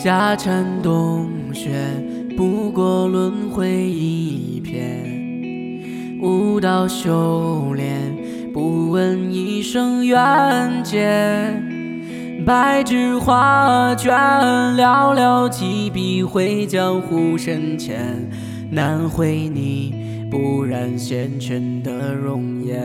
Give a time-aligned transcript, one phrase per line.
[0.00, 1.70] 夏蝉冬雪，
[2.36, 5.04] 不过轮回一片。
[6.22, 8.16] 舞刀修炼，
[8.54, 10.20] 不问一生缘
[10.84, 11.52] 劫。
[12.46, 14.14] 白纸画卷，
[14.76, 18.30] 寥寥几笔绘江湖深浅，
[18.70, 22.80] 难绘你不染纤尘的容颜。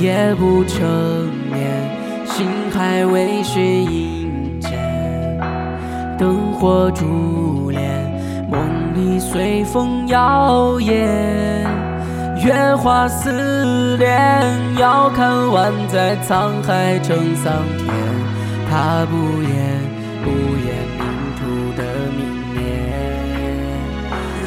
[0.00, 1.90] 夜不成眠，
[2.24, 4.21] 心还为谁萦牵？
[6.18, 7.80] 灯火珠帘，
[8.50, 8.60] 梦
[8.94, 11.06] 里随风摇曳。
[12.44, 14.44] 月华似莲，
[14.78, 17.88] 遥看万载沧海成桑田。
[18.68, 19.50] 他不言
[20.24, 21.02] 不言命
[21.38, 21.40] 途
[21.76, 21.80] 的
[22.16, 22.20] 明
[22.54, 22.56] 灭。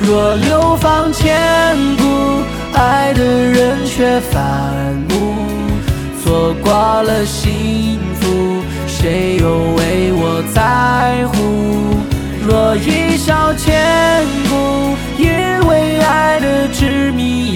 [0.01, 2.03] 若流芳千古，
[2.73, 4.43] 爱的人却反
[5.07, 5.13] 目，
[6.23, 10.61] 错过了幸福，谁又为我在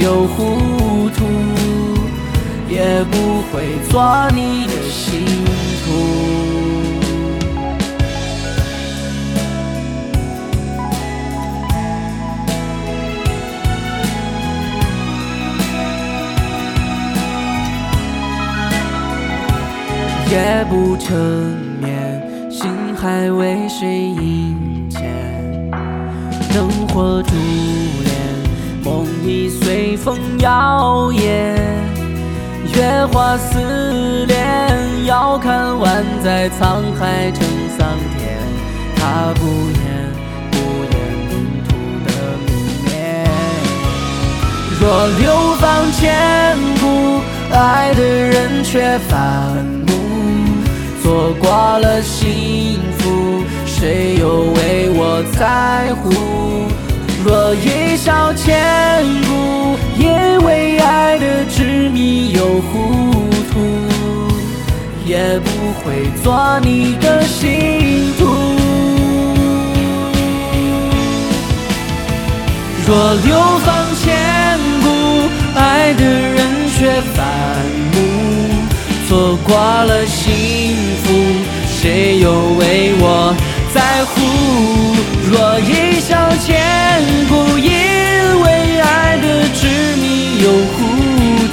[0.09, 1.23] 迷又糊涂，
[2.67, 5.23] 也不会做你的信
[5.85, 5.87] 徒。
[20.31, 21.15] 夜不成
[21.79, 25.01] 眠，心还为谁萦牵？
[26.53, 27.33] 灯火烛
[29.29, 31.21] 帘，梦已随风摇曳。
[32.75, 37.47] 月华似莲，遥看万载沧海成
[37.77, 37.87] 桑
[38.17, 38.37] 田。
[38.95, 39.79] 他不言
[40.51, 40.93] 不言
[41.29, 41.33] 命
[41.67, 41.69] 途
[42.05, 42.09] 的
[42.47, 42.49] 泯
[42.85, 42.89] 灭。
[44.79, 47.21] 若流芳千古，
[47.53, 49.55] 爱的人却反
[49.87, 49.93] 目，
[51.01, 56.48] 错过了幸福，谁又为我在乎？
[57.25, 60.09] 若一笑千古，因
[60.45, 63.59] 为爱的执迷又糊涂，
[65.05, 65.49] 也不
[65.83, 68.25] 会做你的信徒。
[72.87, 74.87] 若流芳千古，
[75.59, 76.37] 爱的人
[76.77, 77.27] 却反
[77.93, 77.97] 目，
[79.07, 81.07] 错过了幸福，
[81.67, 83.35] 谁又为我
[83.73, 84.15] 在乎？
[85.29, 86.58] 若一笑千
[90.41, 90.77] 又糊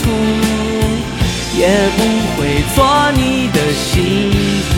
[0.02, 0.04] 涂，
[1.58, 1.66] 也
[1.96, 1.98] 不
[2.36, 2.76] 会做
[3.16, 3.94] 你的幸
[4.70, 4.74] 福，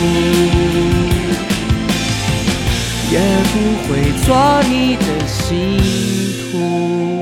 [3.11, 3.15] 也
[3.51, 3.53] 不
[3.87, 3.89] 会
[4.25, 4.27] 做
[4.67, 5.77] 你的信
[6.51, 7.18] 徒。